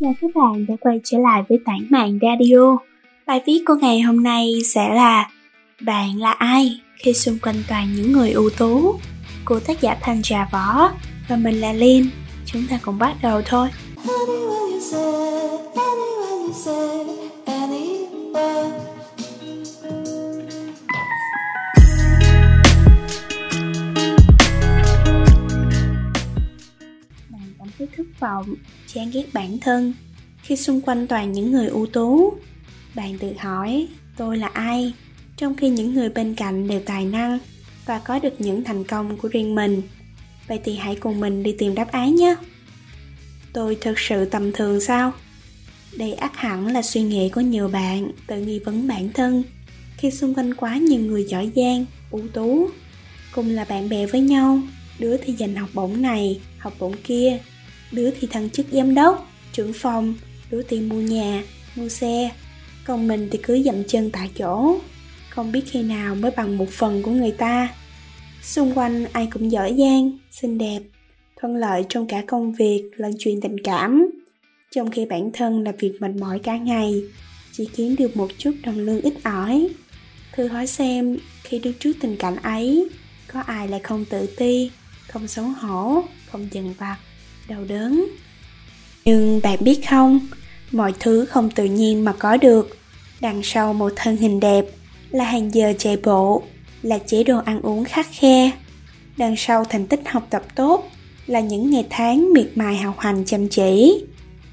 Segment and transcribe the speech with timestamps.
[0.00, 2.76] Chào các bạn đã quay trở lại với tản mạng radio.
[3.26, 5.30] Bài viết của ngày hôm nay sẽ là
[5.80, 8.94] Bạn là ai khi xung quanh toàn những người ưu tú
[9.44, 10.90] của tác giả Thanh Trà Võ
[11.28, 12.06] và mình là Liên.
[12.46, 13.68] Chúng ta cùng bắt đầu thôi.
[13.96, 15.25] Bạn
[28.26, 28.54] vọng,
[28.86, 29.92] chán ghét bản thân
[30.42, 32.34] khi xung quanh toàn những người ưu tú.
[32.94, 34.92] Bạn tự hỏi, tôi là ai?
[35.36, 37.38] Trong khi những người bên cạnh đều tài năng
[37.86, 39.82] và có được những thành công của riêng mình.
[40.48, 42.36] Vậy thì hãy cùng mình đi tìm đáp án nhé.
[43.52, 45.12] Tôi thực sự tầm thường sao?
[45.98, 49.42] Đây ắt hẳn là suy nghĩ của nhiều bạn tự nghi vấn bản thân
[49.96, 52.70] khi xung quanh quá nhiều người giỏi giang, ưu tú.
[53.34, 54.60] Cùng là bạn bè với nhau,
[54.98, 57.38] đứa thì giành học bổng này, học bổng kia,
[57.92, 60.14] đứa thì thăng chức giám đốc, trưởng phòng,
[60.50, 61.42] đứa thì mua nhà,
[61.76, 62.30] mua xe,
[62.84, 64.78] còn mình thì cứ dậm chân tại chỗ,
[65.30, 67.74] không biết khi nào mới bằng một phần của người ta.
[68.42, 70.80] Xung quanh ai cũng giỏi giang, xinh đẹp,
[71.40, 74.10] thuận lợi trong cả công việc lẫn chuyện tình cảm,
[74.70, 77.02] trong khi bản thân là việc mệt mỏi cả ngày,
[77.52, 79.68] chỉ kiếm được một chút đồng lương ít ỏi.
[80.32, 82.88] Thử hỏi xem, khi đứng trước tình cảnh ấy,
[83.32, 84.70] có ai lại không tự ti,
[85.08, 86.96] không xấu hổ, không dần vặt,
[87.48, 88.06] đau đớn.
[89.04, 90.20] Nhưng bạn biết không,
[90.72, 92.78] mọi thứ không tự nhiên mà có được.
[93.20, 94.64] Đằng sau một thân hình đẹp
[95.10, 96.42] là hàng giờ chạy bộ,
[96.82, 98.50] là chế độ ăn uống khắc khe.
[99.16, 100.90] Đằng sau thành tích học tập tốt
[101.26, 104.04] là những ngày tháng miệt mài học hành chăm chỉ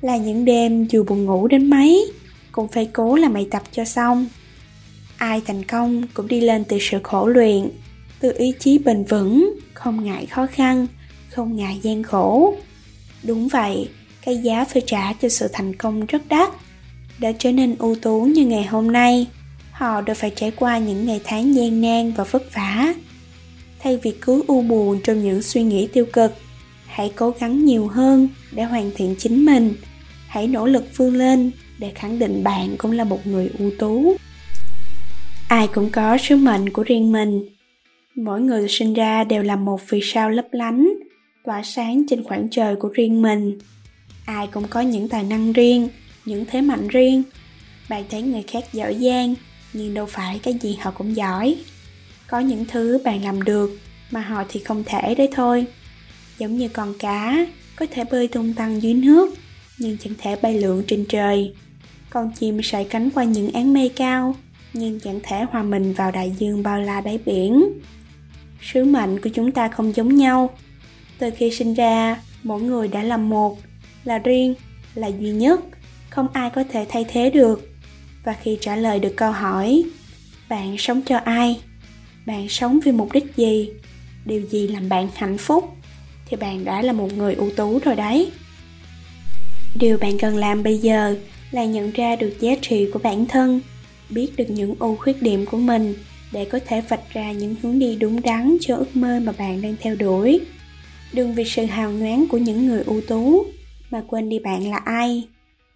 [0.00, 2.12] là những đêm dù buồn ngủ đến mấy
[2.52, 4.26] cũng phải cố làm bài tập cho xong
[5.16, 7.70] ai thành công cũng đi lên từ sự khổ luyện
[8.20, 10.86] từ ý chí bền vững không ngại khó khăn
[11.30, 12.56] không ngại gian khổ
[13.22, 13.88] đúng vậy,
[14.22, 16.50] cái giá phải trả cho sự thành công rất đắt.
[17.18, 19.26] Để trở nên ưu tú như ngày hôm nay,
[19.70, 22.94] họ đều phải trải qua những ngày tháng gian nan và vất vả.
[23.78, 26.32] Thay vì cứ u buồn trong những suy nghĩ tiêu cực,
[26.86, 29.74] hãy cố gắng nhiều hơn để hoàn thiện chính mình.
[30.26, 34.16] Hãy nỗ lực vươn lên để khẳng định bạn cũng là một người ưu tú.
[35.48, 37.48] Ai cũng có sứ mệnh của riêng mình.
[38.14, 40.88] Mỗi người sinh ra đều là một vì sao lấp lánh
[41.44, 43.58] tỏa sáng trên khoảng trời của riêng mình.
[44.24, 45.88] Ai cũng có những tài năng riêng,
[46.24, 47.22] những thế mạnh riêng.
[47.88, 49.34] Bạn thấy người khác giỏi giang
[49.72, 51.56] nhưng đâu phải cái gì họ cũng giỏi.
[52.26, 53.78] Có những thứ bạn làm được,
[54.10, 55.66] mà họ thì không thể đấy thôi.
[56.38, 57.46] Giống như con cá,
[57.76, 59.34] có thể bơi tung tăng dưới nước,
[59.78, 61.54] nhưng chẳng thể bay lượn trên trời.
[62.10, 64.36] Con chim sải cánh qua những áng mây cao,
[64.72, 67.64] nhưng chẳng thể hòa mình vào đại dương bao la đáy biển.
[68.62, 70.50] Sứ mệnh của chúng ta không giống nhau
[71.18, 73.58] từ khi sinh ra, mỗi người đã là một,
[74.04, 74.54] là riêng,
[74.94, 75.60] là duy nhất.
[76.10, 77.70] Không ai có thể thay thế được.
[78.24, 79.82] Và khi trả lời được câu hỏi,
[80.48, 81.60] bạn sống cho ai?
[82.26, 83.70] Bạn sống vì mục đích gì?
[84.24, 85.78] Điều gì làm bạn hạnh phúc?
[86.30, 88.30] thì bạn đã là một người ưu tú rồi đấy.
[89.80, 91.16] Điều bạn cần làm bây giờ
[91.50, 93.60] là nhận ra được giá trị của bản thân,
[94.10, 95.94] biết được những ưu khuyết điểm của mình
[96.32, 99.62] để có thể vạch ra những hướng đi đúng đắn cho ước mơ mà bạn
[99.62, 100.40] đang theo đuổi
[101.12, 103.46] đừng vì sự hào nhoáng của những người ưu tú
[103.90, 105.28] mà quên đi bạn là ai.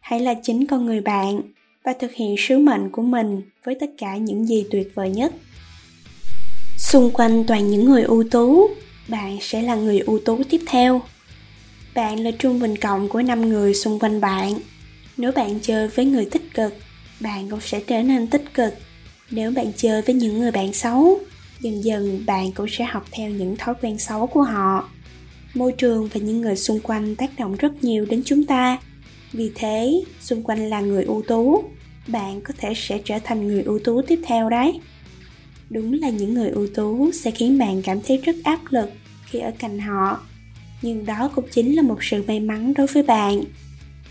[0.00, 1.40] Hãy là chính con người bạn
[1.84, 5.32] và thực hiện sứ mệnh của mình với tất cả những gì tuyệt vời nhất.
[6.76, 8.70] Xung quanh toàn những người ưu tú,
[9.08, 11.02] bạn sẽ là người ưu tú tiếp theo.
[11.94, 14.54] Bạn là trung bình cộng của năm người xung quanh bạn.
[15.16, 16.74] Nếu bạn chơi với người tích cực,
[17.20, 18.74] bạn cũng sẽ trở nên tích cực.
[19.30, 21.20] Nếu bạn chơi với những người bạn xấu,
[21.60, 24.90] dần dần bạn cũng sẽ học theo những thói quen xấu của họ
[25.54, 28.78] môi trường và những người xung quanh tác động rất nhiều đến chúng ta.
[29.32, 31.64] Vì thế, xung quanh là người ưu tú.
[32.06, 34.80] Bạn có thể sẽ trở thành người ưu tú tiếp theo đấy.
[35.70, 38.90] Đúng là những người ưu tú sẽ khiến bạn cảm thấy rất áp lực
[39.26, 40.20] khi ở cạnh họ.
[40.82, 43.42] Nhưng đó cũng chính là một sự may mắn đối với bạn.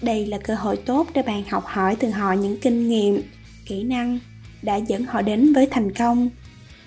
[0.01, 3.21] Đây là cơ hội tốt để bạn học hỏi từ họ những kinh nghiệm,
[3.65, 4.19] kỹ năng
[4.62, 6.30] đã dẫn họ đến với thành công.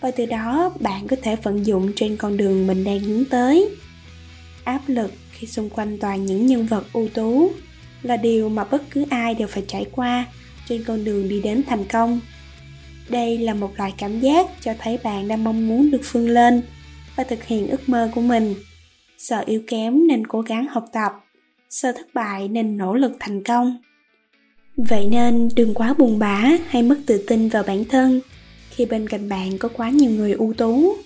[0.00, 3.68] Và từ đó, bạn có thể vận dụng trên con đường mình đang hướng tới
[4.64, 7.52] áp lực khi xung quanh toàn những nhân vật ưu tú
[8.02, 10.26] là điều mà bất cứ ai đều phải trải qua
[10.68, 12.20] trên con đường đi đến thành công.
[13.08, 16.62] Đây là một loại cảm giác cho thấy bạn đang mong muốn được vươn lên
[17.16, 18.54] và thực hiện ước mơ của mình.
[19.18, 21.12] Sợ yếu kém nên cố gắng học tập,
[21.70, 23.76] sợ thất bại nên nỗ lực thành công.
[24.76, 28.20] Vậy nên đừng quá buồn bã hay mất tự tin vào bản thân
[28.70, 30.96] khi bên cạnh bạn có quá nhiều người ưu tú.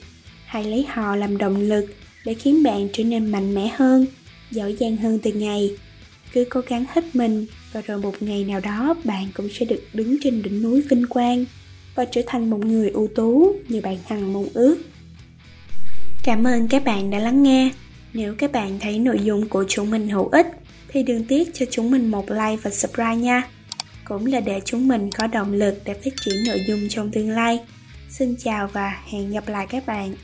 [0.46, 1.86] Hãy lấy họ làm động lực
[2.26, 4.06] để khiến bạn trở nên mạnh mẽ hơn,
[4.50, 5.70] giỏi giang hơn từng ngày.
[6.32, 9.82] Cứ cố gắng hết mình và rồi một ngày nào đó bạn cũng sẽ được
[9.92, 11.44] đứng trên đỉnh núi vinh quang
[11.94, 14.76] và trở thành một người ưu tú như bạn hằng mong ước.
[16.24, 17.70] Cảm ơn các bạn đã lắng nghe.
[18.12, 20.46] Nếu các bạn thấy nội dung của chúng mình hữu ích,
[20.88, 23.42] thì đừng tiếc cho chúng mình một like và subscribe nha.
[24.04, 27.30] Cũng là để chúng mình có động lực để phát triển nội dung trong tương
[27.30, 27.60] lai.
[28.08, 30.14] Xin chào và hẹn gặp lại các bạn.